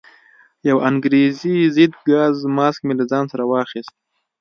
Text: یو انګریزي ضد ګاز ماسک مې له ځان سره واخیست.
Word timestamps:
یو 0.69 0.77
انګریزي 0.89 1.57
ضد 1.75 1.93
ګاز 2.09 2.35
ماسک 2.55 2.81
مې 2.87 2.93
له 2.99 3.05
ځان 3.11 3.25
سره 3.31 3.43
واخیست. 3.49 3.95